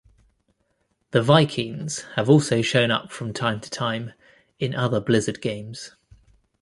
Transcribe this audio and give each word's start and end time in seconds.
The 1.11 1.21
Vikings 1.21 2.05
have 2.15 2.27
also 2.27 2.63
shown 2.63 2.89
up 2.89 3.11
from 3.11 3.33
time 3.33 3.61
to 3.61 3.69
time 3.69 4.13
in 4.57 4.73
other 4.73 4.99
Blizzard 4.99 5.43
games. 5.43 5.91